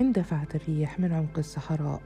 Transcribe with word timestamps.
اندفعت 0.00 0.54
الريح 0.54 1.00
من 1.00 1.12
عمق 1.12 1.38
الصحراء 1.38 2.02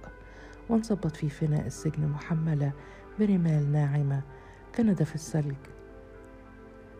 وانصبت 0.69 1.17
في 1.17 1.29
فناء 1.29 1.67
السجن 1.67 2.09
محملة 2.09 2.73
برمال 3.19 3.73
ناعمة 3.73 4.23
كندف 4.77 5.15
الثلج. 5.15 5.57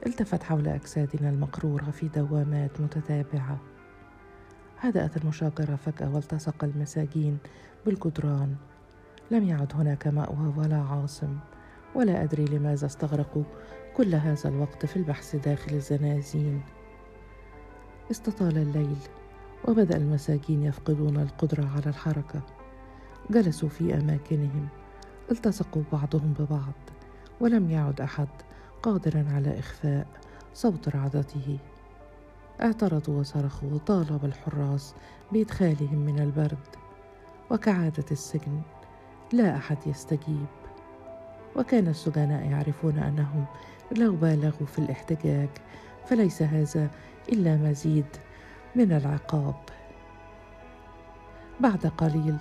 التفت 0.07 0.43
حول 0.43 0.69
أجسادنا 0.69 1.31
المقرورة 1.31 1.91
في 1.91 2.09
دوامات 2.09 2.81
متتابعة. 2.81 3.59
هدأت 4.79 5.17
المشاجرة 5.17 5.77
فجأة 5.77 6.15
والتصق 6.15 6.65
المساجين 6.65 7.39
بالجدران. 7.87 8.57
لم 9.31 9.45
يعد 9.45 9.73
هناك 9.75 10.07
مأوى 10.07 10.55
ولا 10.57 10.77
عاصم 10.77 11.39
ولا 11.95 12.23
أدري 12.23 12.45
لماذا 12.45 12.87
استغرقوا 12.87 13.45
كل 13.97 14.15
هذا 14.15 14.49
الوقت 14.49 14.87
في 14.87 14.97
البحث 14.97 15.37
داخل 15.37 15.75
الزنازين. 15.75 16.63
استطال 18.11 18.59
الليل. 18.59 19.22
وبدأ 19.69 19.97
المساجين 19.97 20.63
يفقدون 20.63 21.17
القدرة 21.17 21.69
على 21.77 21.87
الحركة. 21.87 22.41
جلسوا 23.31 23.69
في 23.69 23.95
أماكنهم. 23.95 24.69
التصقوا 25.31 25.83
بعضهم 25.93 26.35
ببعض. 26.39 26.73
ولم 27.41 27.71
يعد 27.71 28.01
أحد 28.01 28.29
قادرا 28.83 29.27
على 29.31 29.59
إخفاء 29.59 30.07
صوت 30.55 30.89
رعدته. 30.89 31.59
اعترضوا 32.63 33.21
وصرخوا 33.21 33.71
وطالب 33.73 34.25
الحراس 34.25 34.95
بإدخالهم 35.33 35.99
من 35.99 36.19
البرد. 36.19 36.69
وكعادة 37.51 38.05
السجن 38.11 38.61
لا 39.33 39.57
أحد 39.57 39.79
يستجيب. 39.87 40.47
وكان 41.57 41.89
السجناء 41.89 42.51
يعرفون 42.51 42.99
أنهم 42.99 43.45
لو 43.97 44.17
بالغوا 44.17 44.67
في 44.67 44.79
الاحتجاج 44.79 45.49
فليس 46.07 46.43
هذا 46.43 46.91
إلا 47.29 47.57
مزيد 47.57 48.07
من 48.77 48.93
العقاب. 48.93 49.55
بعد 51.61 51.87
قليل 51.87 52.37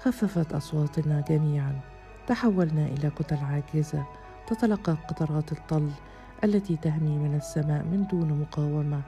خففت 0.00 0.52
أصواتنا 0.52 1.24
جميعا. 1.28 1.80
تحولنا 2.26 2.86
إلى 2.86 3.10
كتل 3.10 3.36
عاجزة 3.36 4.06
تتلقى 4.46 4.92
قطرات 4.92 5.52
الطل 5.52 5.90
التي 6.44 6.76
تهمي 6.76 7.18
من 7.18 7.34
السماء 7.36 7.82
من 7.82 8.06
دون 8.06 8.40
مقاومة. 8.40 9.00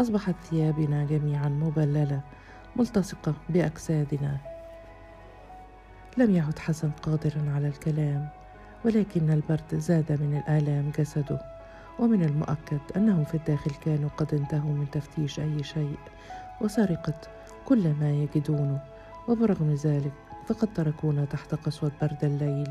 أصبحت 0.00 0.34
ثيابنا 0.50 1.04
جميعا 1.04 1.48
مبللة 1.48 2.20
ملتصقة 2.76 3.34
بأجسادنا. 3.48 4.38
لم 6.16 6.34
يعد 6.34 6.58
حسن 6.58 6.90
قادرا 6.90 7.52
على 7.54 7.68
الكلام 7.68 8.28
ولكن 8.84 9.30
البرد 9.30 9.74
زاد 9.74 10.12
من 10.12 10.42
الآلام 10.46 10.92
جسده. 10.98 11.53
ومن 11.98 12.22
المؤكد 12.22 12.80
أنهم 12.96 13.24
في 13.24 13.34
الداخل 13.34 13.70
كانوا 13.70 14.08
قد 14.16 14.34
انتهوا 14.34 14.72
من 14.72 14.90
تفتيش 14.90 15.40
أي 15.40 15.64
شيء 15.64 15.96
وسرقة 16.60 17.20
كل 17.64 17.94
ما 18.00 18.10
يجدونه 18.10 18.80
وبرغم 19.28 19.74
ذلك 19.74 20.12
فقد 20.46 20.74
تركونا 20.74 21.24
تحت 21.24 21.54
قسوة 21.54 21.92
برد 22.02 22.24
الليل. 22.24 22.70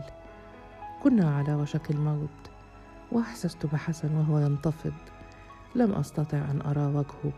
كنا 1.03 1.38
على 1.38 1.55
وشك 1.55 1.91
الموت 1.91 2.30
وأحسست 3.11 3.65
بحسن 3.65 4.15
وهو 4.15 4.39
ينتفض. 4.39 4.93
لم 5.75 5.91
أستطع 5.91 6.37
أن 6.37 6.61
أرى 6.65 6.85
وجهه 6.85 7.33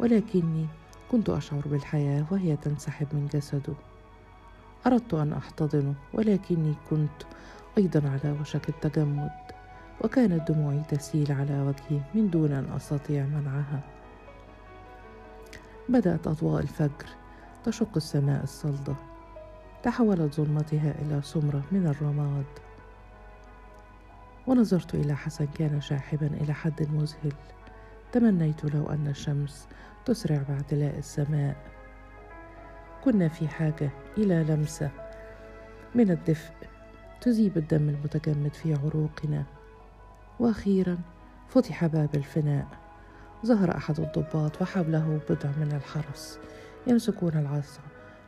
ولكني 0.00 0.66
كنت 1.10 1.30
أشعر 1.30 1.62
بالحياة 1.66 2.24
وهي 2.30 2.56
تنسحب 2.56 3.06
من 3.12 3.28
جسده. 3.34 3.74
أردت 4.86 5.14
أن 5.14 5.32
أحتضنه 5.32 5.94
ولكني 6.12 6.74
كنت 6.90 7.22
أيضا 7.78 8.10
على 8.10 8.36
وشك 8.40 8.68
التجمد. 8.68 9.53
وكانت 10.00 10.50
دموعي 10.50 10.82
تسيل 10.88 11.32
على 11.32 11.60
وجهي 11.60 12.00
من 12.14 12.30
دون 12.30 12.52
أن 12.52 12.72
أستطيع 12.76 13.24
منعها. 13.24 13.80
بدأت 15.88 16.26
أضواء 16.26 16.62
الفجر 16.62 17.06
تشق 17.64 17.90
السماء 17.96 18.42
الصلدة. 18.42 18.94
تحولت 19.82 20.34
ظلمتها 20.34 20.94
إلى 21.02 21.22
سمرة 21.22 21.62
من 21.72 21.86
الرماد. 21.86 22.44
ونظرت 24.46 24.94
إلى 24.94 25.16
حسن 25.16 25.46
كان 25.46 25.80
شاحبا 25.80 26.26
إلى 26.26 26.52
حد 26.52 26.88
مذهل. 26.92 27.32
تمنيت 28.12 28.64
لو 28.64 28.86
أن 28.86 29.08
الشمس 29.08 29.68
تسرع 30.04 30.42
باعتلاء 30.48 30.98
السماء. 30.98 31.56
كنا 33.04 33.28
في 33.28 33.48
حاجة 33.48 33.90
إلى 34.18 34.44
لمسة. 34.44 34.90
من 35.94 36.10
الدفء 36.10 36.52
تذيب 37.20 37.56
الدم 37.56 37.88
المتجمد 37.88 38.54
في 38.54 38.74
عروقنا. 38.74 39.44
وأخيرا 40.40 40.98
فتح 41.48 41.86
باب 41.86 42.14
الفناء. 42.14 42.66
ظهر 43.46 43.76
أحد 43.76 44.00
الضباط 44.00 44.62
وحوله 44.62 45.20
بضع 45.30 45.50
من 45.50 45.72
الحرس 45.72 46.38
يمسكون 46.86 47.32
العصا 47.38 47.80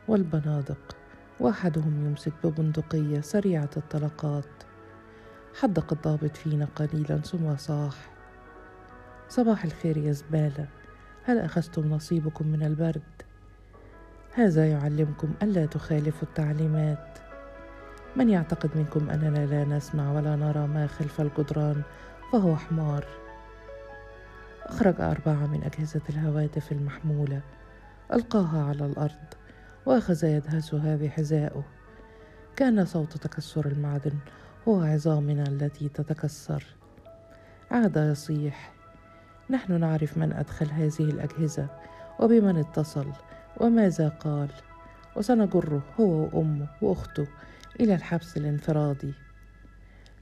والبنادق 0.07 0.95
وأحدهم 1.39 2.05
يمسك 2.05 2.33
ببندقية 2.43 3.21
سريعة 3.21 3.69
الطلقات. 3.77 4.45
حدق 5.61 5.93
الضابط 5.93 6.37
فينا 6.37 6.67
قليلا 6.75 7.17
ثم 7.17 7.57
صاح 7.57 7.95
صباح 9.29 9.63
الخير 9.65 9.97
يا 9.97 10.11
زبالة 10.11 10.67
هل 11.23 11.39
أخذتم 11.39 11.89
نصيبكم 11.89 12.47
من 12.47 12.63
البرد؟ 12.63 13.01
هذا 14.33 14.67
يعلمكم 14.71 15.33
ألا 15.43 15.65
تخالفوا 15.65 16.27
التعليمات. 16.27 17.19
من 18.17 18.29
يعتقد 18.29 18.69
منكم 18.75 19.09
أننا 19.09 19.45
لا 19.45 19.65
نسمع 19.65 20.11
ولا 20.11 20.35
نرى 20.35 20.67
ما 20.67 20.87
خلف 20.87 21.21
الجدران 21.21 21.81
فهو 22.31 22.55
حمار. 22.55 23.05
أخرج 24.63 25.01
أربعة 25.01 25.47
من 25.47 25.63
أجهزة 25.63 26.01
الهواتف 26.09 26.71
المحمولة 26.71 27.41
ألقاها 28.13 28.63
على 28.63 28.85
الأرض 28.85 29.33
وأخذ 29.85 30.25
يدهسها 30.25 30.95
بحذائه 30.95 31.63
كان 32.55 32.85
صوت 32.85 33.17
تكسر 33.17 33.65
المعدن 33.65 34.13
هو 34.67 34.81
عظامنا 34.81 35.43
التي 35.43 35.89
تتكسر. 35.89 36.63
عاد 37.71 37.97
يصيح 37.97 38.73
نحن 39.49 39.79
نعرف 39.79 40.17
من 40.17 40.33
أدخل 40.33 40.71
هذه 40.71 41.09
الأجهزة 41.09 41.67
وبمن 42.19 42.57
اتصل 42.57 43.07
وماذا 43.57 44.09
قال؟ 44.09 44.49
وسنجره 45.15 45.81
هو 45.99 46.05
وأمه 46.05 46.67
وأخته 46.81 47.27
إلى 47.79 47.95
الحبس 47.95 48.37
الانفرادي. 48.37 49.13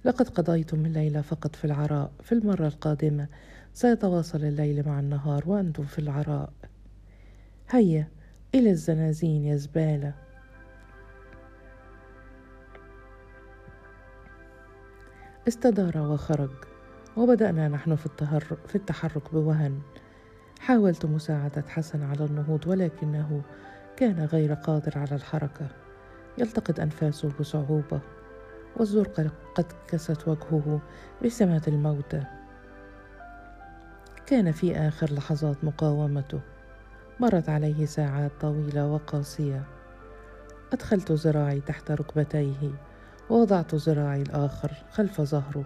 لقد 0.05 0.29
قضيتم 0.29 0.85
الليل 0.85 1.23
فقط 1.23 1.55
في 1.55 1.65
العراء. 1.65 2.11
في 2.23 2.31
المرة 2.31 2.67
القادمة 2.67 3.27
سيتواصل 3.73 4.43
الليل 4.43 4.87
مع 4.87 4.99
النهار 4.99 5.43
وأنتم 5.45 5.83
في 5.83 5.99
العراء. 5.99 6.53
هيا 7.69 8.07
إلى 8.55 8.69
الزنازين 8.69 9.45
يا 9.45 9.55
زبالة. 9.55 10.13
استدار 15.47 15.97
وخرج. 15.97 16.51
وبدأنا 17.17 17.67
نحن 17.67 17.95
في 17.95 18.05
التحرك, 18.05 18.67
في 18.67 18.75
التحرك 18.75 19.33
بوهن. 19.33 19.81
حاولت 20.59 21.05
مساعدة 21.05 21.63
حسن 21.67 22.03
على 22.03 22.25
النهوض 22.25 22.67
ولكنه 22.67 23.41
كان 23.97 24.25
غير 24.25 24.53
قادر 24.53 24.97
على 24.97 25.15
الحركة. 25.15 25.84
يلتقط 26.37 26.79
أنفاسه 26.79 27.31
بصعوبة 27.39 27.99
والزرقة 28.77 29.29
قد 29.55 29.65
كست 29.87 30.27
وجهه 30.27 30.81
بسمات 31.25 31.67
الموتى. 31.67 32.23
كان 34.25 34.51
في 34.51 34.75
آخر 34.75 35.13
لحظات 35.13 35.63
مقاومته 35.63 36.39
مرت 37.19 37.49
عليه 37.49 37.85
ساعات 37.85 38.31
طويلة 38.41 38.87
وقاسية. 38.87 39.63
أدخلت 40.73 41.11
ذراعي 41.11 41.61
تحت 41.61 41.91
ركبتيه 41.91 42.71
ووضعت 43.29 43.75
ذراعي 43.75 44.21
الآخر 44.21 44.71
خلف 44.91 45.21
ظهره 45.21 45.65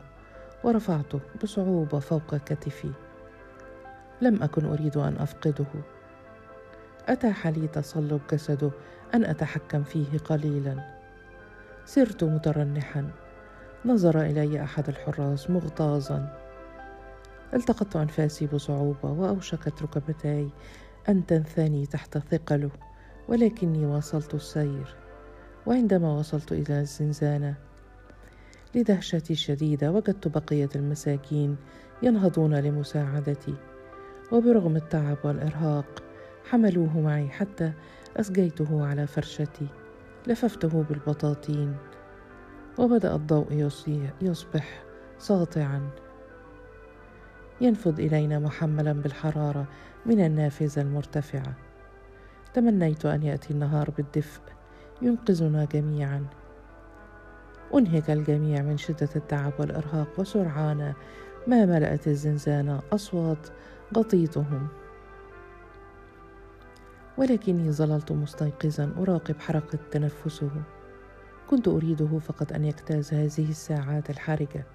ورفعته 0.64 1.20
بصعوبة 1.44 2.00
فوق 2.00 2.36
كتفي. 2.36 2.92
لم 4.22 4.44
أكن 4.44 4.66
أريد 4.66 4.98
أن 4.98 5.18
أفقده. 5.18 5.66
أتاح 7.08 7.48
لي 7.48 7.68
تصلب 7.68 8.22
جسده 8.32 8.72
أن 9.14 9.26
أتحكم 9.26 9.84
فيه 9.84 10.18
قليلا. 10.18 11.00
سرت 11.86 12.24
مترنحا. 12.24 13.12
نظر 13.86 14.22
إلي 14.22 14.64
أحد 14.64 14.90
الحراس 14.90 15.50
مغتاظا. 15.50 16.38
التقطت 17.54 17.96
أنفاسي 17.96 18.48
بصعوبة 18.48 19.12
وأوشكت 19.12 19.82
ركبتاي 19.82 20.50
أن 21.10 21.26
تنثني 21.26 21.86
تحت 21.86 22.18
ثقله 22.18 22.70
ولكني 23.28 23.86
واصلت 23.86 24.34
السير. 24.34 24.96
وعندما 25.66 26.14
وصلت 26.14 26.52
إلى 26.52 26.80
الزنزانة 26.80 27.56
لدهشتي 28.76 29.34
الشديدة 29.34 29.92
وجدت 29.92 30.28
بقية 30.28 30.70
المساكين 30.76 31.58
ينهضون 32.04 32.56
لمساعدتي. 32.56 33.56
وبرغم 34.32 34.76
التعب 34.76 35.18
والإرهاق 35.24 36.04
حملوه 36.50 37.00
معي 37.00 37.30
حتى 37.30 37.72
أسجيته 38.18 38.86
على 38.86 39.08
فرشتي 39.08 39.68
لففته 40.28 40.86
بالبطاطين 40.90 41.76
وبدأ 42.78 43.16
الضوء 43.16 43.70
يصبح 44.22 44.84
ساطعا. 45.18 45.90
ينفض 47.62 48.00
إلينا 48.00 48.40
محملا 48.40 48.94
بالحرارة 48.94 49.68
من 50.06 50.26
النافذة 50.26 50.82
المرتفعة. 50.82 51.54
تمنيت 52.54 53.06
أن 53.06 53.24
يأتي 53.24 53.54
النهار 53.54 53.90
بالدفء 53.90 54.42
ينقذنا 55.02 55.66
جميعا. 55.66 56.26
أنهك 57.74 58.10
الجميع 58.10 58.62
من 58.62 58.78
شدة 58.78 59.10
التعب 59.16 59.54
والإرهاق 59.60 60.08
وسرعان 60.20 60.94
ما 61.48 61.66
ملأت 61.66 62.08
الزنزانة 62.08 62.82
أصوات 62.94 63.48
غطيتهم. 63.98 64.68
ولكني 67.20 67.72
ظللت 67.72 68.12
مستيقظا 68.12 68.94
أراقب 68.98 69.40
حركة 69.40 69.80
تنفسه. 69.92 70.52
كنت 71.50 71.68
أريده 71.68 72.20
فقط 72.20 72.54
أن 72.54 72.66
يجتاز 72.66 73.14
هذه 73.14 73.50
الساعات 73.50 74.10
الحرجة. 74.10 74.66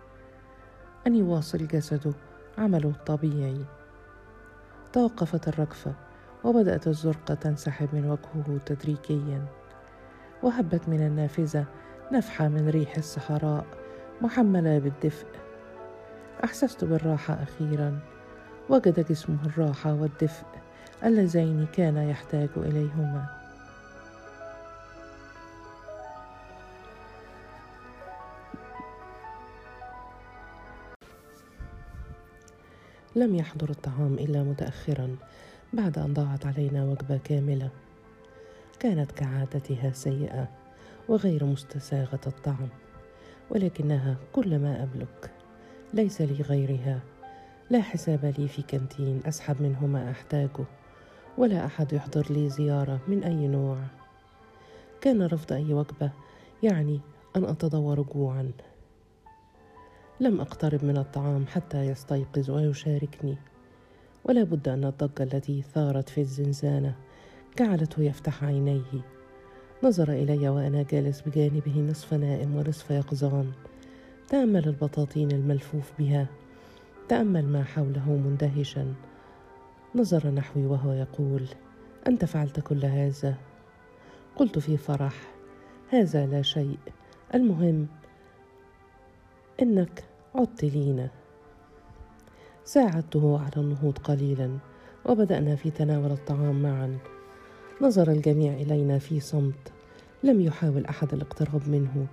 أن 1.06 1.16
يواصل 1.16 1.66
جسده 1.66 2.12
عمله 2.58 2.88
الطبيعي. 2.88 3.64
توقفت 4.92 5.48
الرجفة 5.48 5.94
وبدأت 6.44 6.88
الزرقة 6.88 7.34
تنسحب 7.34 7.88
من 7.92 8.10
وجهه 8.10 8.58
تدريجيا. 8.66 9.46
وهبت 10.42 10.88
من 10.88 11.06
النافذة 11.06 11.64
نفحة 12.12 12.48
من 12.48 12.68
ريح 12.68 12.96
الصحراء 12.96 13.66
محملة 14.20 14.78
بالدفء. 14.78 15.26
أحسست 16.44 16.84
بالراحة 16.84 17.42
أخيرا. 17.42 17.98
وجد 18.68 19.06
جسمه 19.08 19.46
الراحة 19.46 19.94
والدفء. 19.94 20.63
اللذين 21.02 21.66
كان 21.72 21.96
يحتاج 21.96 22.48
إليهما. 22.56 23.26
لم 33.16 33.34
يحضر 33.34 33.70
الطعام 33.70 34.14
إلا 34.14 34.42
متأخرا 34.42 35.16
بعد 35.72 35.98
أن 35.98 36.14
ضاعت 36.14 36.46
علينا 36.46 36.84
وجبة 36.84 37.16
كاملة. 37.24 37.70
كانت 38.80 39.12
كعادتها 39.12 39.92
سيئة 39.92 40.48
وغير 41.08 41.44
مستساغة 41.44 42.20
الطعم 42.26 42.68
ولكنها 43.50 44.16
كل 44.32 44.58
ما 44.58 44.82
أملك. 44.82 45.30
ليس 45.94 46.20
لي 46.20 46.42
غيرها. 46.42 47.00
لا 47.70 47.80
حساب 47.82 48.34
لي 48.38 48.48
في 48.48 48.62
كانتين 48.62 49.20
أسحب 49.26 49.62
منه 49.62 49.86
ما 49.86 50.10
أحتاجه. 50.10 50.64
ولا 51.38 51.66
أحد 51.66 51.92
يحضر 51.92 52.26
لي 52.30 52.48
زيارة 52.48 53.00
من 53.08 53.24
أي 53.24 53.48
نوع. 53.48 53.76
كان 55.00 55.22
رفض 55.22 55.52
أي 55.52 55.74
وجبة 55.74 56.10
يعني 56.62 57.00
أن 57.36 57.44
أتدور 57.44 58.02
جوعا. 58.02 58.50
لم 60.20 60.40
أقترب 60.40 60.84
من 60.84 60.96
الطعام 60.96 61.46
حتى 61.46 61.78
يستيقظ 61.78 62.50
ويشاركني. 62.50 63.36
ولا 64.24 64.42
بد 64.42 64.68
أن 64.68 64.84
الضجة 64.84 65.22
التي 65.22 65.62
ثارت 65.62 66.08
في 66.08 66.20
الزنزانة 66.20 66.94
جعلته 67.58 68.02
يفتح 68.02 68.44
عينيه. 68.44 69.04
نظر 69.82 70.12
إلي 70.12 70.48
وأنا 70.48 70.82
جالس 70.82 71.20
بجانبه 71.20 71.80
نصف 71.80 72.14
نائم 72.14 72.56
ونصف 72.56 72.90
يقظان. 72.90 73.52
تأمل 74.28 74.68
البطاطين 74.68 75.32
الملفوف 75.32 75.92
بها. 75.98 76.26
تأمل 77.08 77.46
ما 77.46 77.64
حوله 77.64 78.10
مندهشا. 78.10 78.94
نظر 79.96 80.30
نحوي 80.30 80.66
وهو 80.66 80.92
يقول 80.92 81.46
أنت 82.06 82.24
فعلت 82.24 82.60
كل 82.60 82.84
هذا. 82.84 83.34
قلت 84.36 84.58
في 84.58 84.76
فرح 84.76 85.14
هذا 85.88 86.26
لا 86.26 86.42
شيء. 86.42 86.78
المهم 87.34 87.86
إنك 89.62 90.04
عدت 90.34 90.64
لينا. 90.64 91.10
ساعدته 92.64 93.40
على 93.40 93.56
النهوض 93.56 93.98
قليلا 93.98 94.58
وبدأنا 95.06 95.56
في 95.56 95.70
تناول 95.70 96.10
الطعام 96.10 96.62
معا. 96.62 96.98
نظر 97.80 98.10
الجميع 98.10 98.52
إلينا 98.52 98.98
في 98.98 99.20
صمت. 99.20 99.72
لم 100.22 100.40
يحاول 100.40 100.86
أحد 100.86 101.14
الاقتراب 101.14 101.68
منه. 101.68 102.06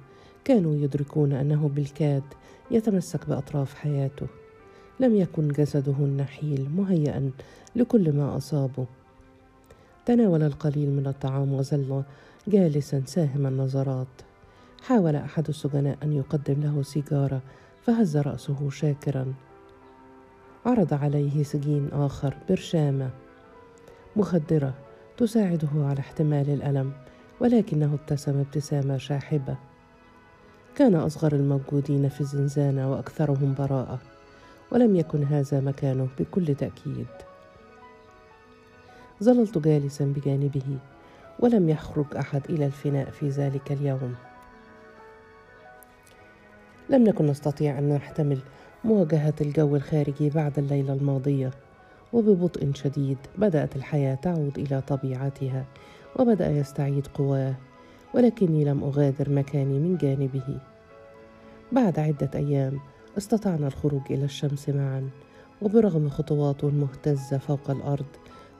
كانوا 0.43 0.75
يدركون 0.75 1.33
أنه 1.33 1.69
بالكاد 1.69 2.23
يتمسك 2.71 3.29
بأطراف 3.29 3.73
حياته. 3.73 4.27
لم 5.01 5.15
يكن 5.15 5.47
جسده 5.47 5.95
النحيل 5.99 6.69
مهيئا 6.75 7.31
لكل 7.75 8.13
ما 8.13 8.37
أصابه. 8.37 8.85
تناول 10.05 10.43
القليل 10.43 10.89
من 10.89 11.07
الطعام 11.07 11.53
وظل 11.53 12.03
جالسا 12.47 13.03
ساهم 13.05 13.47
النظرات. 13.47 14.07
حاول 14.83 15.15
أحد 15.15 15.47
السجناء 15.47 15.97
أن 16.03 16.13
يقدم 16.13 16.61
له 16.61 16.83
سيجارة 16.83 17.41
فهز 17.83 18.17
رأسه 18.17 18.69
شاكرا. 18.69 19.33
عرض 20.65 20.93
عليه 20.93 21.43
سجين 21.43 21.89
آخر 21.93 22.37
برشامة. 22.49 23.09
مخدرة 24.15 24.73
تساعده 25.17 25.69
على 25.75 25.99
احتمال 25.99 26.49
الألم 26.49 26.91
ولكنه 27.39 27.93
ابتسم 27.93 28.39
ابتسامة 28.39 28.97
شاحبة. 28.97 29.55
كان 30.75 30.95
أصغر 30.95 31.33
الموجودين 31.33 32.09
في 32.09 32.21
الزنزانة 32.21 32.91
وأكثرهم 32.91 33.55
براءة. 33.59 34.10
ولم 34.71 34.95
يكن 34.95 35.23
هذا 35.23 35.59
مكانه 35.59 36.07
بكل 36.19 36.55
تأكيد. 36.55 37.07
ظللت 39.23 39.57
جالسا 39.57 40.05
بجانبه 40.05 40.77
ولم 41.39 41.69
يخرج 41.69 42.05
أحد 42.19 42.41
إلى 42.49 42.65
الفناء 42.65 43.09
في 43.09 43.29
ذلك 43.29 43.71
اليوم. 43.71 44.15
لم 46.89 47.03
نكن 47.03 47.27
نستطيع 47.27 47.79
أن 47.79 47.89
نحتمل 47.89 48.39
مواجهة 48.83 49.33
الجو 49.41 49.75
الخارجي 49.75 50.29
بعد 50.29 50.59
الليلة 50.59 50.93
الماضية 50.93 51.51
وببطء 52.13 52.71
شديد 52.73 53.17
بدأت 53.37 53.75
الحياة 53.75 54.15
تعود 54.15 54.57
إلى 54.57 54.81
طبيعتها 54.81 55.65
وبدأ 56.19 56.51
يستعيد 56.51 57.07
قواه 57.07 57.53
ولكني 58.13 58.65
لم 58.65 58.83
أغادر 58.83 59.29
مكاني 59.29 59.79
من 59.79 59.97
جانبه. 59.97 60.59
بعد 61.71 61.99
عدة 61.99 62.29
أيام 62.35 62.79
استطعنا 63.17 63.67
الخروج 63.67 64.01
إلى 64.09 64.25
الشمس 64.25 64.69
معا 64.69 65.09
وبرغم 65.61 66.09
خطواته 66.09 66.67
المهتزة 66.67 67.37
فوق 67.37 67.71
الأرض 67.71 68.05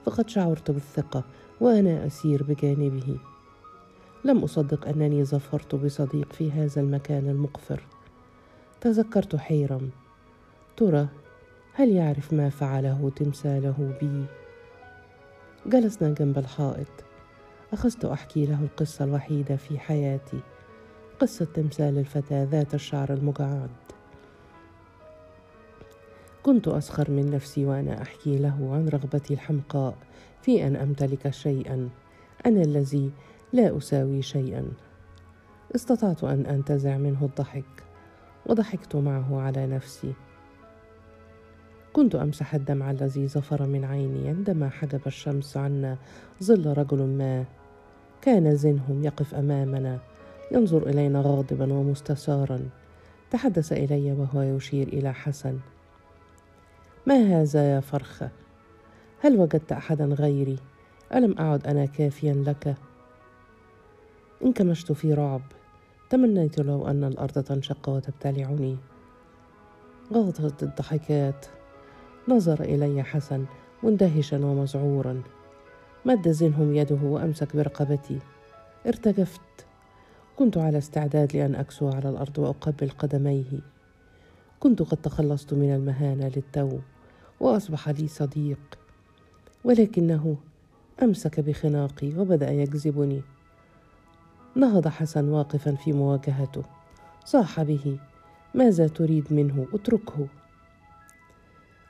فقد 0.06 0.30
شعرت 0.30 0.72
بالثقة 0.72 1.24
وأنا 1.62 2.06
أسير 2.08 2.44
بجانبه. 2.44 3.18
لم 4.26 4.44
أصدق 4.44 4.88
أنني 4.88 5.24
ظفرت 5.24 5.76
بصديق 5.76 6.34
في 6.34 6.52
هذا 6.52 6.82
المكان 6.82 7.30
المقفر. 7.30 7.84
تذكرت 8.82 9.36
حيرم 9.36 9.90
ترى 10.78 11.08
هل 11.74 11.90
يعرف 11.90 12.34
ما 12.34 12.50
فعله 12.50 13.12
تمثاله 13.16 13.94
بي؟ 14.02 14.26
جلسنا 15.66 16.14
جنب 16.14 16.38
الحائط. 16.38 16.88
أخذت 17.74 18.06
أحكي 18.06 18.46
له 18.46 18.62
القصة 18.62 19.06
الوحيدة 19.06 19.56
في 19.56 19.80
حياتي 19.80 20.40
قصة 21.20 21.46
تمثال 21.46 21.98
الفتاة 21.98 22.44
ذات 22.44 22.74
الشعر 22.74 23.14
المجعد. 23.14 23.70
كنت 26.44 26.68
أسخر 26.68 27.12
من 27.12 27.32
نفسي 27.32 27.66
وأنا 27.66 28.02
أحكي 28.02 28.38
له 28.38 28.70
عن 28.74 28.90
رغبتي 28.90 29.34
الحمقاء 29.34 29.96
في 30.42 30.68
أن 30.68 30.76
أمتلك 30.76 31.30
شيئا. 31.30 31.90
أنا 32.46 32.62
الذي 32.62 33.12
لا 33.54 33.78
أساوي 33.78 34.22
شيئا. 34.22 34.66
استطعت 35.76 36.24
أن 36.24 36.46
أنتزع 36.46 36.98
منه 36.98 37.26
الضحك 37.26 37.84
وضحكت 38.46 38.96
معه 38.96 39.42
على 39.42 39.68
نفسي. 39.68 40.14
كنت 41.94 42.16
أمسح 42.16 42.56
الدمع 42.56 42.92
الذي 42.92 43.28
زفر 43.28 43.68
من 43.68 43.86
عيني 43.86 44.30
عندما 44.30 44.70
حجب 44.70 45.02
الشمس 45.08 45.58
عنا 45.58 45.98
ظل 46.44 46.78
رجل 46.78 47.04
ما 47.04 47.46
كان 48.22 48.56
زنهم 48.56 49.04
يقف 49.04 49.36
أمامنا 49.36 50.00
ينظر 50.52 50.90
إلينا 50.90 51.22
غاضبا 51.22 51.74
ومستثارا 51.74 52.60
تحدث 53.32 53.74
إلي 53.74 54.12
وهو 54.12 54.42
يشير 54.42 54.88
إلى 54.88 55.14
حسن. 55.14 55.60
ما 57.06 57.16
هذا 57.16 57.76
يا 57.76 57.80
فرخة؟ 57.80 58.30
هل 59.22 59.40
وجدت 59.40 59.72
أحدا 59.72 60.06
غيري؟ 60.06 60.58
ألم 61.16 61.38
أعد 61.40 61.68
أنا 61.68 61.86
كافيا 61.86 62.34
لك؟ 62.34 62.76
انكمشت 64.44 64.92
في 64.92 65.14
رعب 65.14 65.42
تمنيت 66.10 66.60
لو 66.60 66.88
أن 66.88 67.04
الأرض 67.04 67.44
تنشق 67.44 67.90
وتبتلعني. 67.90 68.78
غضت 70.14 70.64
الضحكات. 70.64 71.46
نظر 72.28 72.62
إلي 72.62 73.04
حسن 73.04 73.46
مندهشا 73.84 74.46
ومذعورا. 74.46 75.22
مد 76.06 76.32
زنهم 76.32 76.76
يده 76.76 77.00
وأمسك 77.04 77.56
برقبتي. 77.56 78.20
ارتجفت 78.88 79.66
كنت 80.36 80.58
على 80.58 80.78
استعداد 80.78 81.36
لأن 81.36 81.56
أكسو 81.56 81.90
على 81.90 82.10
الأرض 82.10 82.40
وأقبل 82.40 82.90
قدميه. 82.90 83.60
كنت 84.60 84.82
قد 84.82 84.98
تخلصت 84.98 85.54
من 85.54 85.76
المهانة 85.76 86.32
للتو. 86.36 86.80
وأصبح 87.42 87.90
لي 87.90 88.08
صديق 88.08 88.60
ولكنه 89.64 90.38
أمسك 91.04 91.40
بخناقي 91.40 92.14
وبدأ 92.18 92.52
يجذبني 92.52 93.22
نهض 94.56 94.88
حسن 94.88 95.30
واقفا 95.30 95.76
في 95.76 95.94
مواجهته. 95.94 96.64
صاح 97.26 97.62
به 97.64 97.98
ماذا 98.54 98.88
تريد 98.88 99.34
منه؟ 99.34 99.68
اتركه. 99.74 100.28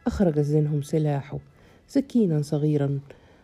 أخرج 0.08 0.40
زينهم 0.40 0.82
سلاحه 0.82 1.40
سكينا 1.88 2.42
صغيرا 2.42 3.00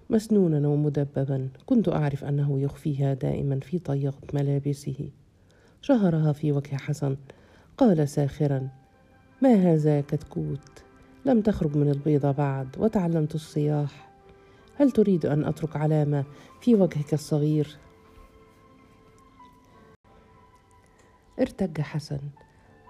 مسنونا 0.10 0.68
ومدببا. 0.68 1.50
كنت 1.66 1.90
أعرف 1.90 2.24
أنه 2.24 2.60
يخفيها 2.60 3.14
دائما 3.14 3.60
في 3.60 3.80
طيات 3.80 4.36
ملابسه. 4.36 5.10
شهرها 5.82 6.32
في 6.32 6.52
وجه 6.52 6.76
حسن. 6.76 7.18
قال 7.78 8.10
ساخرا 8.10 8.70
ما 9.42 9.54
هذا 9.54 10.02
كتكوت؟ 10.02 10.87
لم 11.26 11.42
تخرج 11.42 11.78
من 11.78 11.90
البيضة 11.90 12.32
بعد 12.32 12.68
وتعلمت 12.78 13.36
الصياح. 13.36 14.10
هل 14.76 14.92
تريد 14.92 15.26
أن 15.26 15.46
أترك 15.46 15.76
علامة 15.76 16.26
في 16.62 16.76
وجهك 16.76 17.14
الصغير؟ 17.14 17.78
ارتج 21.40 21.82
حسن. 21.82 22.20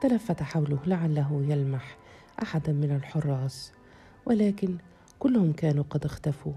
تلفت 0.01 0.43
حوله 0.43 0.79
لعله 0.85 1.45
يلمح 1.49 1.97
أحدا 2.41 2.73
من 2.73 2.95
الحراس 2.95 3.71
ولكن 4.25 4.77
كلهم 5.19 5.53
كانوا 5.53 5.83
قد 5.89 6.05
اختفوا. 6.05 6.53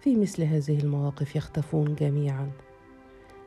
في 0.00 0.16
مثل 0.16 0.42
هذه 0.42 0.78
المواقف 0.78 1.36
يختفون 1.36 1.94
جميعا. 1.94 2.50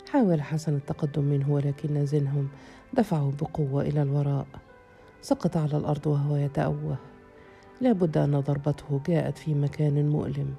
حاول 0.09 0.41
حسن 0.41 0.75
التقدم 0.75 1.23
منه 1.23 1.51
ولكن 1.51 2.05
زنهم 2.05 2.47
دفعه 2.93 3.33
بقوة 3.41 3.81
إلى 3.81 4.01
الوراء. 4.01 4.47
سقط 5.21 5.57
على 5.57 5.77
الأرض 5.77 6.07
وهو 6.07 6.35
يتأوه. 6.35 7.10
لابد 7.81 8.17
أن 8.17 8.39
ضربته 8.39 9.01
جاءت 9.07 9.37
في 9.37 9.53
مكان 9.53 10.09
مؤلم. 10.09 10.53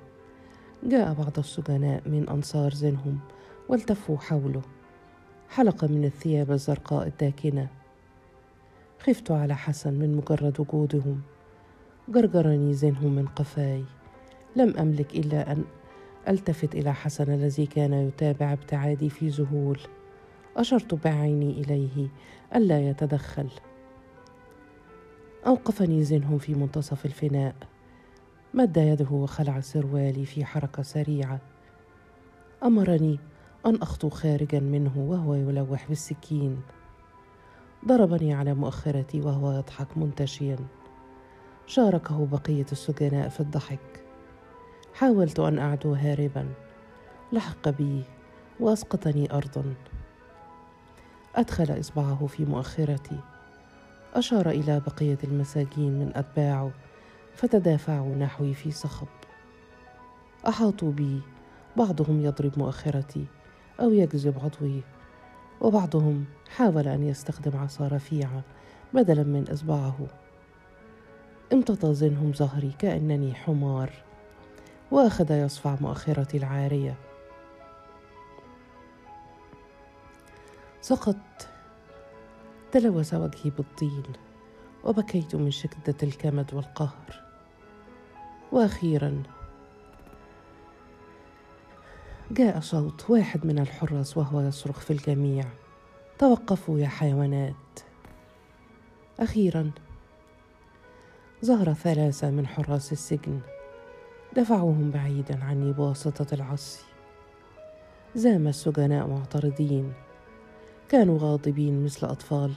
جاء 0.84 1.14
بعض 1.14 1.38
السجناء 1.38 2.02
من 2.06 2.28
أنصار 2.28 2.74
زنهم 2.74 3.18
والتفوا 3.68 4.16
حوله. 4.16 4.62
حلقة 5.48 5.86
من 5.86 6.04
الثياب 6.04 6.52
الزرقاء 6.52 7.06
الداكنة. 7.06 7.68
خفت 8.98 9.30
على 9.30 9.56
حسن 9.56 9.94
من 9.94 10.16
مجرد 10.16 10.60
وجودهم. 10.60 11.20
جرجرني 12.08 12.74
زنهم 12.74 13.14
من 13.14 13.26
قفاي. 13.26 13.84
لم 14.56 14.76
أملك 14.76 15.16
إلا 15.16 15.52
أن 15.52 15.64
ألتفت 16.28 16.74
إلى 16.74 16.94
حسن 16.94 17.32
الذي 17.34 17.66
كان 17.66 17.92
يتابع 17.92 18.52
ابتعادي 18.52 19.10
في 19.10 19.28
ذهول. 19.28 19.78
أشرت 20.56 20.94
بعيني 20.94 21.50
إليه 21.50 22.08
ألا 22.56 22.88
يتدخل. 22.88 23.48
أوقفني 25.46 26.04
زنهم 26.04 26.38
في 26.38 26.54
منتصف 26.54 27.06
الفناء. 27.06 27.54
مد 28.54 28.76
يده 28.76 29.10
وخلع 29.10 29.60
سروالي 29.60 30.26
في 30.26 30.44
حركة 30.44 30.82
سريعة. 30.82 31.40
أمرني 32.62 33.18
أن 33.66 33.82
أخطو 33.82 34.10
خارجا 34.10 34.60
منه 34.60 34.92
وهو 34.96 35.34
يلوح 35.34 35.88
بالسكين. 35.88 36.62
ضربني 37.86 38.34
على 38.34 38.54
مؤخرتي 38.54 39.20
وهو 39.20 39.52
يضحك 39.52 39.98
منتشيا. 39.98 40.56
شاركه 41.66 42.26
بقية 42.26 42.66
السجناء 42.72 43.28
في 43.28 43.40
الضحك. 43.40 44.04
حاولت 44.94 45.40
أن 45.40 45.58
أعدو 45.58 45.94
هاربا. 45.94 46.48
لحق 47.32 47.68
بي 47.68 48.04
وأسقطني 48.60 49.32
ارضا. 49.32 49.74
أدخل 51.36 51.80
إصبعه 51.80 52.26
في 52.26 52.44
مؤخرتي. 52.44 53.31
أشار 54.14 54.50
إلى 54.50 54.80
بقية 54.80 55.18
المساجين 55.24 55.92
من 55.92 56.12
اتباعه 56.14 56.70
فتدافعوا 57.34 58.16
نحوي 58.16 58.54
في 58.54 58.70
صخب. 58.70 59.06
أحاطوا 60.48 60.92
بي 60.92 61.20
بعضهم 61.76 62.20
يضرب 62.20 62.58
مؤخرتي 62.58 63.26
أو 63.80 63.92
يجذب 63.92 64.38
عضوي 64.38 64.82
وبعضهم 65.60 66.24
حاول 66.56 66.88
أن 66.88 67.02
يستخدم 67.02 67.58
عصا 67.58 67.88
رفيعة 67.88 68.42
بدلا 68.94 69.22
من 69.22 69.48
إصبعه. 69.52 70.06
امتطى 71.52 71.94
زنهم 71.94 72.32
ظهري 72.32 72.72
كأنني 72.78 73.34
حمار 73.34 73.90
وأخذ 74.90 75.30
يصفع 75.30 75.76
مؤخرتي 75.80 76.36
العارية. 76.36 76.94
سقط 80.80 81.16
تلوث 82.72 83.14
وجهي 83.14 83.50
بالطين 83.50 84.02
وبكيت 84.84 85.36
من 85.36 85.50
شدة 85.50 85.96
الكمد 86.02 86.54
والقهر. 86.54 87.22
وأخيرا 88.52 89.22
جاء 92.30 92.60
صوت 92.60 93.10
واحد 93.10 93.46
من 93.46 93.58
الحراس 93.58 94.16
وهو 94.16 94.40
يصرخ 94.40 94.80
في 94.80 94.92
الجميع 94.92 95.44
توقفوا 96.18 96.78
يا 96.78 96.88
حيوانات. 96.88 97.54
أخيرا 99.20 99.70
ظهر 101.44 101.72
ثلاثة 101.72 102.30
من 102.30 102.46
حراس 102.46 102.92
السجن 102.92 103.40
دفعوهم 104.36 104.90
بعيدا 104.90 105.44
عني 105.44 105.72
بواسطة 105.72 106.34
العصي. 106.34 106.84
زام 108.14 108.48
السجناء 108.48 109.06
معترضين 109.06 109.92
كانوا 110.92 111.18
غاضبين 111.18 111.84
مثل 111.84 112.06
أطفال 112.06 112.52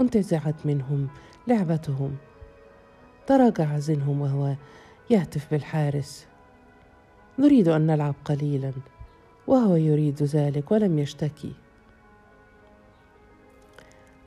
انتزعت 0.00 0.66
منهم 0.66 1.08
لعبتهم. 1.46 2.16
تراجع 3.26 3.78
زنهم 3.78 4.20
وهو 4.20 4.54
يهتف 5.10 5.50
بالحارس. 5.50 6.26
نريد 7.38 7.68
أن 7.68 7.86
نلعب 7.86 8.14
قليلا 8.24 8.72
وهو 9.46 9.76
يريد 9.76 10.22
ذلك 10.22 10.72
ولم 10.72 10.98
يشتكي. 10.98 11.52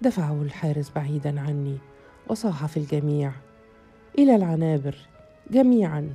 دفعه 0.01 0.41
الحارس 0.41 0.91
بعيدا 0.95 1.41
عني 1.41 1.77
وصاح 2.27 2.65
في 2.65 2.77
الجميع 2.77 3.31
إلى 4.19 4.35
العنابر 4.35 4.95
جميعا. 5.51 6.13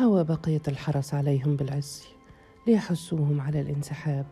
هوى 0.00 0.24
بقية 0.24 0.62
الحرس 0.68 1.14
عليهم 1.14 1.56
بالعز 1.56 2.04
ليحسوهم 2.66 3.40
على 3.40 3.60
الانسحاب. 3.60 4.26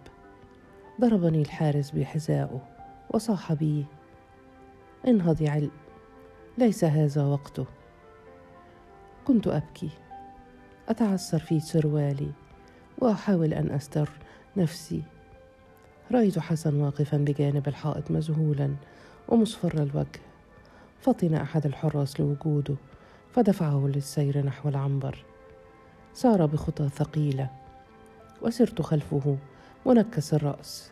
ضربني 1.01 1.43
الحارس 1.43 1.91
بحذائه 1.91 2.61
وصاح 3.11 3.53
بي 3.53 3.87
انهض 5.09 5.41
يا 5.43 5.51
علم 5.51 5.71
ليس 6.59 6.85
هذا 6.85 7.25
وقته. 7.25 7.67
كنت 9.27 9.47
أبكي 9.47 9.91
أتعثر 10.89 11.39
في 11.39 11.61
سروالي 11.61 12.31
وأحاول 12.99 13.55
أن 13.55 13.71
أستر 13.71 14.09
نفسي. 14.57 15.03
رأيت 16.13 16.39
حسن 16.39 16.81
واقفا 16.81 17.17
بجانب 17.17 17.69
الحائط 17.69 18.11
مذهولا 18.11 18.75
ومصفر 19.29 19.83
الوجه. 19.83 20.21
فطن 21.01 21.35
أحد 21.35 21.67
الحراس 21.67 22.21
لوجوده 22.21 22.75
فدفعه 23.33 23.91
للسير 23.95 24.47
نحو 24.47 24.69
العنبر. 24.69 25.25
سار 26.15 26.47
بخطى 26.47 26.88
ثقيلة 26.88 27.50
وسرت 28.43 28.83
خلفه 28.83 29.37
منكس 29.87 30.35
الرأس. 30.35 30.91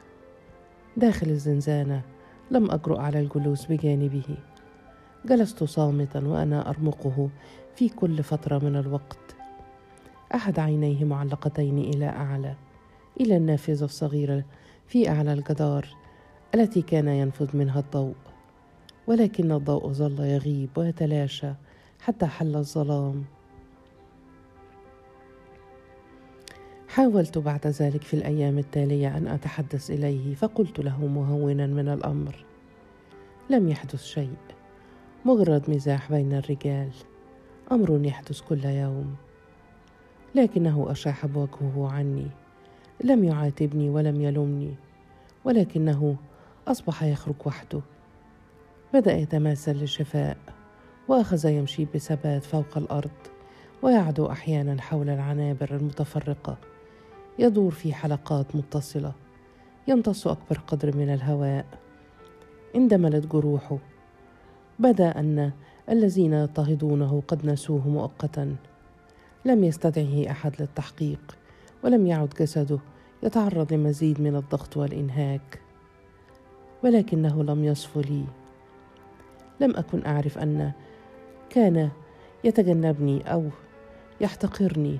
داخل 0.96 1.26
الزنزانة 1.26 2.02
لم 2.50 2.70
اجرؤ 2.70 2.98
على 2.98 3.20
الجلوس 3.20 3.66
بجانبه. 3.66 4.36
جلست 5.24 5.64
صامتا 5.64 6.20
وأنا 6.20 6.70
أرمقه 6.70 7.28
في 7.76 7.88
كل 7.88 8.22
فترة 8.22 8.58
من 8.58 8.76
الوقت. 8.76 9.18
أحد 10.34 10.58
عينيه 10.58 11.04
معلقتين 11.04 11.78
إلى 11.78 12.06
أعلى 12.06 12.54
إلى 13.20 13.36
النافذة 13.36 13.84
الصغيرة 13.84 14.44
في 14.86 15.08
أعلى 15.08 15.32
الجدار 15.32 15.88
التي 16.54 16.82
كان 16.82 17.08
ينفذ 17.08 17.56
منها 17.56 17.80
الضوء. 17.80 18.14
ولكن 19.06 19.52
الضوء 19.52 19.92
ظل 19.92 20.20
يغيب 20.20 20.70
ويتلاشى 20.76 21.52
حتى 22.00 22.26
حل 22.26 22.56
الظلام. 22.56 23.24
حاولت 26.96 27.38
بعد 27.38 27.66
ذلك 27.66 28.02
في 28.02 28.14
الأيام 28.14 28.58
التالية 28.58 29.16
أن 29.16 29.26
أتحدث 29.26 29.90
إليه 29.90 30.34
فقلت 30.34 30.80
له 30.80 31.06
مهونا 31.06 31.66
من 31.66 31.88
الأمر 31.88 32.44
لم 33.50 33.68
يحدث 33.68 34.04
شيء 34.04 34.36
مجرد 35.24 35.70
مزاح 35.70 36.12
بين 36.12 36.32
الرجال 36.32 36.90
أمر 37.72 38.00
يحدث 38.04 38.40
كل 38.40 38.64
يوم 38.64 39.14
لكنه 40.34 40.86
أشاح 40.90 41.26
بوجهه 41.26 41.88
عني 41.92 42.26
لم 43.04 43.24
يعاتبني 43.24 43.90
ولم 43.90 44.20
يلومني 44.20 44.74
ولكنه 45.44 46.16
أصبح 46.68 47.02
يخرج 47.02 47.36
وحده 47.46 47.80
بدأ 48.94 49.12
يتماثل 49.12 49.72
للشفاء 49.72 50.36
وأخذ 51.08 51.46
يمشي 51.46 51.84
بثبات 51.94 52.44
فوق 52.44 52.76
الأرض 52.78 53.10
ويعدو 53.82 54.26
أحيانا 54.26 54.82
حول 54.82 55.08
العنابر 55.08 55.76
المتفرقة. 55.76 56.58
يدور 57.38 57.70
في 57.70 57.94
حلقات 57.94 58.56
متصلة. 58.56 59.12
يمتص 59.88 60.26
أكبر 60.26 60.58
قدر 60.58 60.96
من 60.96 61.14
الهواء. 61.14 61.66
اندملت 62.76 63.26
جروحه 63.26 63.78
بدأ 64.78 65.20
أن 65.20 65.52
الذين 65.90 66.32
يضطهدونه 66.32 67.22
قد 67.28 67.46
نسوه 67.46 67.88
مؤقتا. 67.88 68.56
لم 69.44 69.64
يستدعه 69.64 70.30
أحد 70.30 70.52
للتحقيق 70.60 71.36
ولم 71.84 72.06
يعد 72.06 72.28
جسده 72.40 72.78
يتعرض 73.22 73.72
لمزيد 73.72 74.20
من 74.20 74.36
الضغط 74.36 74.76
والإنهاك. 74.76 75.60
ولكنه 76.84 77.42
لم 77.44 77.64
يصف 77.64 77.96
لي. 77.98 78.24
لم 79.60 79.76
أكن 79.76 80.06
أعرف 80.06 80.38
أن 80.38 80.72
كان 81.50 81.90
يتجنبني 82.44 83.32
أو 83.32 83.48
يحتقرني. 84.20 84.98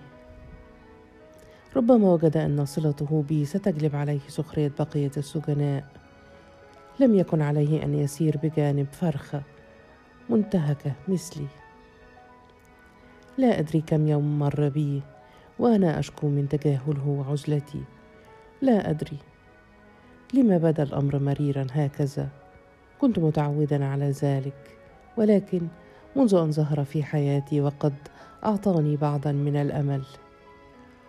ربما 1.77 2.13
وجد 2.13 2.37
أن 2.37 2.65
صلته 2.65 3.25
بي 3.29 3.45
ستجلب 3.45 3.97
عليه 3.97 4.21
سخرية 4.29 4.73
بقية 4.79 5.11
السجناء. 5.17 5.85
لم 7.01 7.15
يكن 7.15 7.43
عليه 7.43 7.83
أن 7.83 7.95
يسير 7.95 8.39
بجانب 8.43 8.87
فرخة 8.93 9.43
منتهكة 10.31 10.93
مثلي. 11.09 11.47
لا 13.39 13.59
أدري 13.59 13.81
كم 13.81 14.09
يوم 14.09 14.39
مر 14.39 14.69
بي 14.69 15.03
وأنا 15.59 15.99
أشكو 15.99 16.29
من 16.29 16.49
تجاهله 16.49 17.09
وعزلتي. 17.09 17.83
لا 18.63 18.91
أدري. 18.91 19.19
لما 20.35 20.59
بدا 20.59 20.83
الأمر 20.83 21.19
مريرا 21.19 21.67
هكذا؟ 21.73 22.29
كنت 23.01 23.19
متعودا 23.19 23.85
على 23.85 24.11
ذلك 24.11 24.77
ولكن 25.17 25.69
منذ 26.17 26.35
أن 26.35 26.53
ظهر 26.53 26.85
في 26.85 27.03
حياتي 27.03 27.61
وقد 27.61 27.95
أعطاني 28.45 28.97
بعضا 28.97 29.33
من 29.33 29.57
الأمل. 29.57 30.03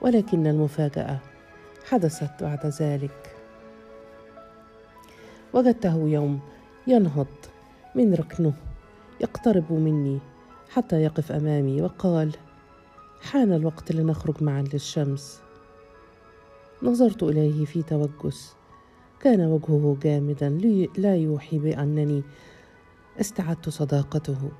ولكن 0.02 0.48
المفاجأة 0.48 1.20
حدثت 1.90 2.44
بعد 2.44 2.66
ذلك. 2.66 3.36
وجدته 5.54 5.96
يوم 5.96 6.40
ينهض 6.88 7.28
من 7.96 8.14
ركنه 8.14 8.54
يقترب 9.22 9.74
مني 9.74 10.20
حتى 10.70 10.96
يقف 10.96 11.32
أمامي 11.32 11.82
وقال 11.82 12.36
حان 13.22 13.54
الوقت 13.54 13.92
لنخرج 13.92 14.44
معا 14.44 14.62
للشمس. 14.74 15.42
نظرت 16.84 17.24
إليه 17.24 17.66
في 17.66 17.84
توجس. 17.84 18.56
كان 19.20 19.42
وجهه 19.42 19.98
جامدا 20.02 20.50
لا 20.98 21.16
يوحي 21.16 21.60
بأنني 21.60 22.24
استعدت 23.22 23.70
صداقته 23.70 24.52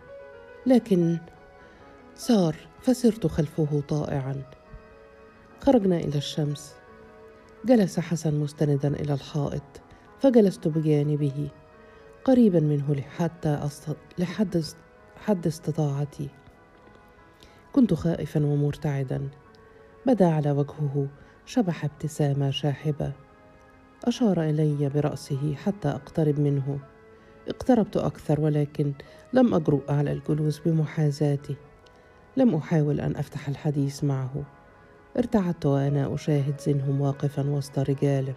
لكن 0.66 1.18
سار 2.16 2.56
فسرت 2.82 3.28
خلفه 3.28 3.84
طائعا. 3.88 4.44
خرجنا 5.62 5.98
إلى 5.98 6.18
الشمس. 6.18 6.76
جلس 7.66 8.00
حسن 8.00 8.40
مستندا 8.40 8.88
إلى 8.88 9.14
الحائط 9.14 9.64
فجلست 10.20 10.68
بجانبه. 10.68 11.50
قريبا 12.24 12.60
منه 12.60 13.02
حتى 13.18 13.50
أست... 13.50 13.96
لحد 14.18 14.64
حد 15.26 15.48
استطاعتي. 15.48 16.30
كنت 17.74 17.94
خائفا 17.94 18.46
ومرتعدا. 18.46 19.30
بدا 20.06 20.28
على 20.28 20.52
وجهه 20.52 21.08
شبح 21.46 21.86
ابتسامة 21.86 22.50
شاحبة. 22.50 23.12
أشار 24.04 24.44
إلي 24.44 24.90
برأسه 24.90 25.56
حتى 25.56 25.88
أقترب 25.88 26.40
منه. 26.40 26.80
اقتربت 27.48 27.98
أكثر 27.98 28.42
ولكن 28.42 28.94
لم 29.34 29.54
أجرؤ 29.54 29.92
على 29.92 30.12
الجلوس 30.12 30.60
بمحاذاته. 30.60 31.56
لم 32.38 32.56
أحاول 32.56 33.00
أن 33.00 33.16
أفتح 33.16 33.48
الحديث 33.48 34.04
معه. 34.04 34.44
ارتعدت 35.18 35.66
وأنا 35.66 36.16
أشاهد 36.16 36.62
زنهم 36.62 37.02
واقفا 37.02 37.50
وسط 37.50 37.80
رجاله 37.80 38.34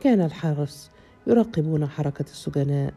كان 0.00 0.20
الحرس 0.20 0.90
يراقبون 1.26 1.86
حركة 1.86 2.22
السجناء. 2.22 2.94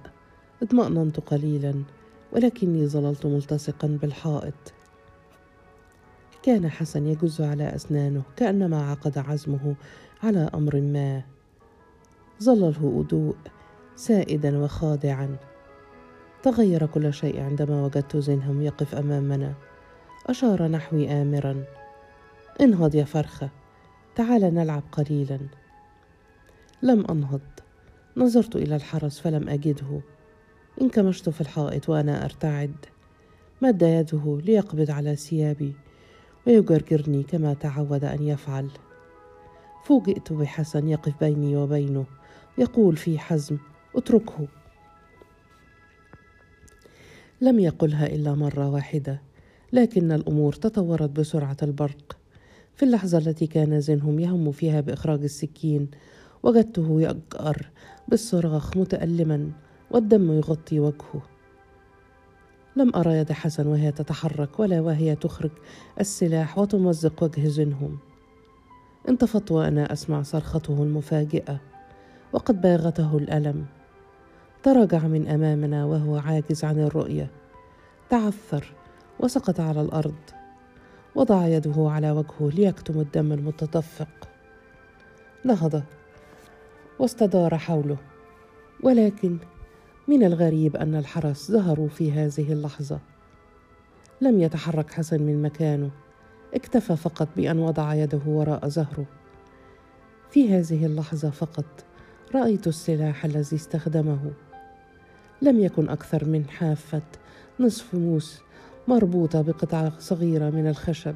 اطمأننت 0.63 1.19
قليلا 1.19 1.83
ولكني 2.31 2.87
ظللت 2.87 3.25
ملتصقا 3.25 3.87
بالحائط. 4.01 4.73
كان 6.43 6.69
حسن 6.69 7.07
يجز 7.07 7.41
على 7.41 7.75
أسنانه 7.75 8.21
كأنما 8.35 8.91
عقد 8.91 9.17
عزمه 9.17 9.75
على 10.23 10.49
أمر 10.53 10.81
ما. 10.81 11.21
ظل 12.43 12.69
الهدوء 12.69 13.35
سائدا 13.95 14.57
وخاضعا. 14.57 15.35
تغير 16.43 16.85
كل 16.85 17.13
شيء 17.13 17.41
عندما 17.41 17.85
وجدت 17.85 18.17
زينهم 18.17 18.61
يقف 18.61 18.95
أمامنا. 18.95 19.53
أشار 20.27 20.67
نحوي 20.67 21.11
آمرا. 21.11 21.63
انهض 22.61 22.95
يا 22.95 23.03
فرخة 23.03 23.49
تعال 24.15 24.41
نلعب 24.41 24.83
قليلا. 24.91 25.39
لم 26.81 27.05
أنهض 27.05 27.41
نظرت 28.17 28.55
إلى 28.55 28.75
الحرس 28.75 29.19
فلم 29.19 29.49
أجده. 29.49 30.01
انكمشت 30.81 31.29
في 31.29 31.41
الحائط 31.41 31.89
وأنا 31.89 32.25
أرتعد 32.25 32.75
مد 33.61 33.81
يده 33.81 34.41
ليقبض 34.43 34.91
على 34.91 35.15
ثيابي 35.15 35.73
ويجرجرني 36.47 37.23
كما 37.23 37.53
تعود 37.53 38.03
أن 38.03 38.23
يفعل. 38.23 38.69
فوجئت 39.83 40.33
بحسن 40.33 40.87
يقف 40.87 41.13
بيني 41.19 41.55
وبينه 41.55 42.05
يقول 42.57 42.97
في 42.97 43.19
حزم 43.19 43.57
اتركه. 43.95 44.47
لم 47.41 47.59
يقلها 47.59 48.05
إلا 48.05 48.33
مرة 48.35 48.69
واحدة 48.69 49.21
لكن 49.73 50.11
الأمور 50.11 50.53
تطورت 50.53 51.09
بسرعة 51.09 51.57
البرق. 51.63 52.22
في 52.75 52.83
اللحظة 52.83 53.17
التي 53.17 53.47
كان 53.47 53.79
زنهم 53.79 54.19
يهم 54.19 54.51
فيها 54.51 54.81
بإخراج 54.81 55.23
السكين 55.23 55.87
وجدته 56.43 57.01
يجأر 57.01 57.69
بالصراخ 58.07 58.77
متألما 58.77 59.51
والدم 59.91 60.31
يغطي 60.31 60.79
وجهه. 60.79 61.21
لم 62.75 62.95
أرى 62.95 63.17
يد 63.17 63.31
حسن 63.31 63.67
وهي 63.67 63.91
تتحرك 63.91 64.59
ولا 64.59 64.81
وهي 64.81 65.15
تخرج 65.15 65.51
السلاح 65.99 66.57
وتمزق 66.57 67.23
وجه 67.23 67.47
زنهم 67.47 67.97
انتفضت 69.09 69.51
وأنا 69.51 69.93
أسمع 69.93 70.21
صرخته 70.21 70.83
المفاجئة 70.83 71.61
وقد 72.33 72.61
باغته 72.61 73.17
الألم. 73.17 73.65
تراجع 74.63 75.07
من 75.07 75.27
أمامنا 75.27 75.85
وهو 75.85 76.17
عاجز 76.17 76.63
عن 76.63 76.79
الرؤية. 76.79 77.31
تعثر 78.09 78.73
وسقط 79.19 79.59
على 79.59 79.81
الأرض. 79.81 80.42
وضع 81.15 81.47
يده 81.47 81.73
على 81.77 82.11
وجهه 82.11 82.49
ليكتم 82.55 82.99
الدم 82.99 83.31
المتدفق 83.31 84.29
نهض 85.45 85.83
واستدار 86.99 87.57
حوله. 87.57 87.97
ولكن 88.83 89.37
من 90.07 90.23
الغريب 90.23 90.75
أن 90.75 90.95
الحرس 90.95 91.51
ظهروا 91.51 91.87
في 91.87 92.11
هذه 92.11 92.53
اللحظة. 92.53 92.99
لم 94.21 94.41
يتحرك 94.41 94.91
حسن 94.91 95.21
من 95.21 95.41
مكانه. 95.41 95.91
اكتفى 96.53 96.95
فقط 96.95 97.27
بأن 97.35 97.59
وضع 97.59 97.93
يده 97.93 98.21
وراء 98.25 98.67
ظهره 98.67 99.05
في 100.31 100.55
هذه 100.55 100.85
اللحظة 100.85 101.29
فقط 101.29 101.85
رأيت 102.35 102.67
السلاح 102.67 103.25
الذي 103.25 103.55
استخدمه. 103.55 104.31
لم 105.41 105.59
يكن 105.59 105.89
أكثر 105.89 106.25
من 106.25 106.49
حافة 106.49 107.01
نصف 107.59 107.95
موس 107.95 108.41
مربوطة 108.87 109.41
بقطعه 109.41 109.99
صغيرة 109.99 110.49
من 110.49 110.67
الخشب. 110.67 111.15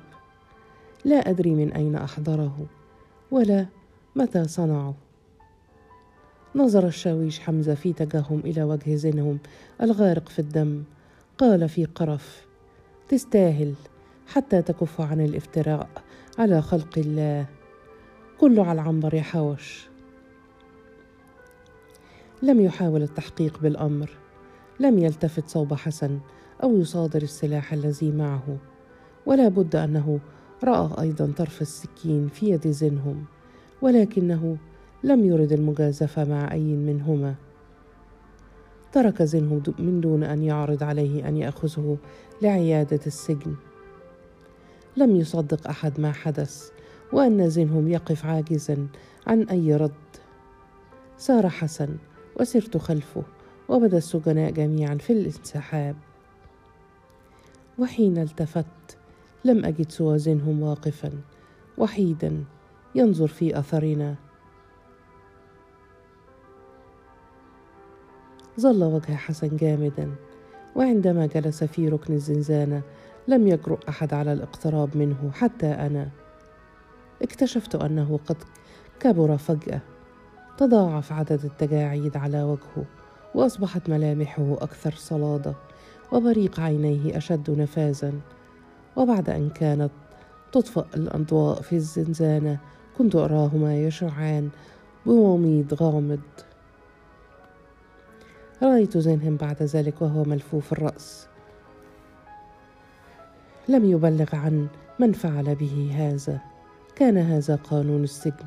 لا 1.05 1.15
أدري 1.15 1.55
من 1.55 1.73
أين 1.73 1.95
أحضره 1.95 2.65
ولا 3.31 3.65
متى 4.15 4.47
صنعه. 4.47 4.95
نظر 6.55 6.87
الشاويش 6.87 7.39
حمزة 7.39 7.75
في 7.75 7.93
تجاههم 7.93 8.39
إلى 8.39 8.63
وجه 8.63 8.95
زينهم 8.95 9.39
الغارق 9.81 10.29
في 10.29 10.39
الدم. 10.39 10.83
قال 11.37 11.69
في 11.69 11.85
قرف 11.85 12.47
تستاهل 13.09 13.73
حتى 14.27 14.61
تكف 14.61 15.01
عن 15.01 15.21
الافتراء 15.21 15.89
على 16.39 16.61
خلق 16.61 16.97
الله. 16.97 17.45
كله 18.37 18.65
على 18.65 18.81
العنبر 18.81 19.13
يا 19.13 19.21
حوش. 19.21 19.87
لم 22.41 22.61
يحاول 22.61 23.01
التحقيق 23.01 23.59
بالأمر. 23.59 24.09
لم 24.79 24.99
يلتفت 24.99 25.47
صوب 25.47 25.73
حسن. 25.73 26.19
أو 26.63 26.77
يصادر 26.77 27.21
السلاح 27.21 27.73
الذي 27.73 28.11
معه. 28.11 28.57
ولا 29.25 29.47
بد 29.47 29.75
أنه 29.75 30.19
رأى 30.63 31.01
أيضا 31.01 31.33
طرف 31.37 31.61
السكين 31.61 32.27
في 32.27 32.49
يد 32.49 32.67
زينهم 32.67 33.25
ولكنه 33.81 34.57
لم 35.03 35.25
يرد 35.25 35.51
المجازفة 35.51 36.23
مع 36.25 36.51
أي 36.51 36.75
منهما. 36.75 37.35
ترك 38.91 39.23
زنه 39.23 39.61
من 39.79 40.01
دون 40.01 40.23
أن 40.23 40.43
يعرض 40.43 40.83
عليه 40.83 41.27
أن 41.27 41.37
يأخذه 41.37 41.97
لعيادة 42.41 42.99
السجن. 43.07 43.55
لم 44.97 45.15
يصدق 45.15 45.67
أحد 45.67 45.99
ما 45.99 46.11
حدث 46.11 46.69
وأن 47.13 47.49
زنهم 47.49 47.87
يقف 47.87 48.25
عاجزا 48.25 48.87
عن 49.27 49.43
أي 49.43 49.75
رد. 49.75 49.91
سار 51.17 51.49
حسن 51.49 51.97
وسرت 52.39 52.77
خلفه 52.77 53.23
وبدأ 53.69 53.97
السجناء 53.97 54.51
جميعا 54.51 54.95
في 54.95 55.13
الانسحاب. 55.13 55.95
وحين 57.79 58.17
التفت 58.17 58.97
لم 59.45 59.65
أجد 59.65 59.91
سوى 59.91 60.19
زنهم 60.19 60.63
واقفا 60.63 61.11
وحيدا 61.77 62.43
ينظر 62.95 63.27
في 63.27 63.59
أثرنا. 63.59 64.15
ظل 68.59 68.83
وجه 68.83 69.15
حسن 69.15 69.57
جامدا 69.57 70.15
وعندما 70.75 71.25
جلس 71.25 71.63
في 71.63 71.89
ركن 71.89 72.13
الزنزانة 72.13 72.81
لم 73.27 73.47
يجرؤ 73.47 73.79
أحد 73.89 74.13
على 74.13 74.33
الاقتراب 74.33 74.97
منه 74.97 75.31
حتى 75.33 75.67
أنا. 75.67 76.09
اكتشفت 77.21 77.75
أنه 77.75 78.19
قد 78.27 78.37
كبر 78.99 79.37
فجأة 79.37 79.81
تضاعف 80.57 81.11
عدد 81.11 81.45
التجاعيد 81.45 82.17
على 82.17 82.43
وجهه 82.43 82.85
وأصبحت 83.35 83.89
ملامحه 83.89 84.53
أكثر 84.53 84.91
صلاده 84.91 85.55
وبريق 86.11 86.59
عينيه 86.59 87.17
أشد 87.17 87.51
نفاذا. 87.51 88.13
وبعد 88.95 89.29
أن 89.29 89.49
كانت 89.49 89.91
تطفأ 90.51 90.85
الأضواء 90.95 91.61
في 91.61 91.75
الزنزانة 91.75 92.59
كنت 92.97 93.15
أراهما 93.15 93.77
يشعان 93.77 94.49
بوميض 95.05 95.73
غامض. 95.73 96.19
رأيت 98.63 98.97
زينهم 98.97 99.37
بعد 99.37 99.63
ذلك 99.63 100.01
وهو 100.01 100.23
ملفوف 100.23 100.73
الرأس. 100.73 101.27
لم 103.67 103.85
يبلغ 103.85 104.35
عن 104.35 104.67
من 104.99 105.13
فعل 105.13 105.55
به 105.55 105.91
هذا. 105.95 106.41
كان 106.95 107.17
هذا 107.17 107.55
قانون 107.55 108.03
السجن. 108.03 108.45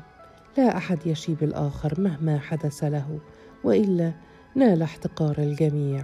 لا 0.57 0.77
أحد 0.77 1.07
يشيب 1.07 1.43
الآخر 1.43 2.01
مهما 2.01 2.39
حدث 2.39 2.83
له 2.83 3.19
وإلا 3.63 4.11
نال 4.55 4.81
احتقار 4.81 5.35
الجميع. 5.37 6.03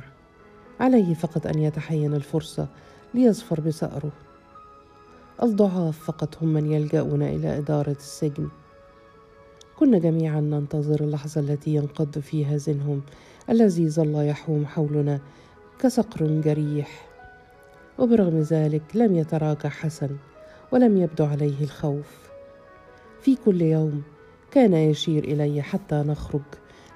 عليه 0.79 1.13
فقط 1.13 1.47
أن 1.47 1.59
يتحين 1.59 2.13
الفرصة 2.13 2.67
ليظفر 3.13 3.61
بثأره 3.61 4.11
الضعاف 5.43 5.99
فقط 5.99 6.37
هم 6.43 6.47
من 6.47 6.71
يلجأون 6.71 7.21
إلى 7.21 7.57
إدارة 7.57 7.91
السجن. 7.99 8.49
كنا 9.79 9.99
جميعا 9.99 10.39
ننتظر 10.39 11.01
اللحظة 11.01 11.41
التي 11.41 11.75
ينقض 11.75 12.19
فيها 12.19 12.57
زنهم. 12.57 13.01
الذي 13.49 13.89
ظل 13.89 14.15
يحوم 14.15 14.65
حولنا 14.65 15.19
كصقر 15.79 16.41
جريح. 16.41 17.07
وبرغم 17.99 18.41
ذلك 18.41 18.83
لم 18.93 19.15
يتراجع 19.15 19.69
حسن 19.69 20.09
ولم 20.71 20.97
يبدو 20.97 21.25
عليه 21.25 21.63
الخوف. 21.63 22.29
في 23.21 23.37
كل 23.45 23.61
يوم 23.61 24.03
كان 24.51 24.73
يشير 24.73 25.23
إلي 25.23 25.61
حتى 25.61 25.95
نخرج 25.95 26.41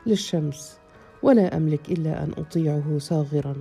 للشمس. 0.06 0.81
ولا 1.24 1.58
أملك 1.58 1.92
إلا 1.92 2.24
أن 2.24 2.32
أطيعه 2.38 2.98
صاغرا. 2.98 3.56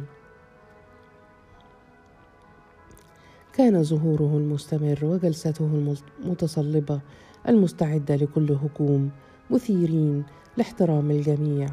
كان 3.53 3.83
ظهوره 3.83 4.37
المستمر 4.37 4.99
وجلسته 5.03 5.89
المتصلبه 6.25 7.01
المستعدة 7.49 8.17
لكل 8.17 8.53
هجوم 8.53 9.11
مثيرين 9.51 10.25
لاحترام 10.57 11.11
الجميع 11.11 11.69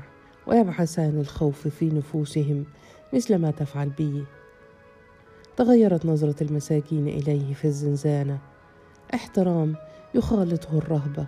ويبعثان 0.48 1.20
الخوف 1.20 1.68
في 1.68 1.86
نفوسهم 1.90 2.66
مثل 3.14 3.36
ما 3.36 3.52
تفعل 3.52 3.90
بي 3.90 4.24
تغيرت 5.58 6.06
نظرة 6.06 6.44
المساكين 6.44 7.08
إليه 7.08 7.54
في 7.54 7.66
الزنزانة. 7.66 8.40
احترام 9.14 9.76
يخالطه 10.16 10.78
الرهبة. 10.78 11.26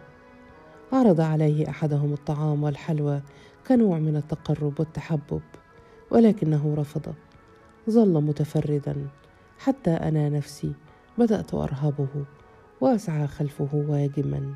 عرض 0.93 1.21
عليه 1.21 1.69
أحدهم 1.69 2.13
الطعام 2.13 2.63
والحلوى 2.63 3.21
كنوع 3.67 3.99
من 3.99 4.15
التقرب 4.15 4.79
والتحبب 4.79 5.41
ولكنه 6.11 6.75
رفض. 6.77 7.13
ظل 7.89 8.23
متفردا 8.23 9.07
حتى 9.59 9.91
أنا 9.91 10.29
نفسي 10.29 10.73
بدأت 11.17 11.53
أرهبه 11.53 12.25
وأسعى 12.81 13.27
خلفه 13.27 13.69
واجما. 13.73 14.55